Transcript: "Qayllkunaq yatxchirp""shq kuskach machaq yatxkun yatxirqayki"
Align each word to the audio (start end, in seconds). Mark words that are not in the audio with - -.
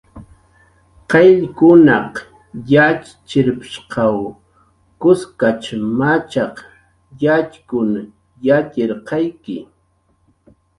"Qayllkunaq 1.11 2.13
yatxchirp""shq 2.73 3.91
kuskach 5.01 5.63
machaq 5.97 6.55
yatxkun 7.21 7.91
yatxirqayki" 8.45 9.57